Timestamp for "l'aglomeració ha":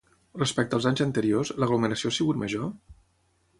1.65-2.17